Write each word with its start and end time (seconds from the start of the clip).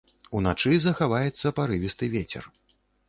Уначы 0.37 0.71
захаваецца 0.85 1.53
парывісты 1.59 2.05
вецер. 2.15 2.43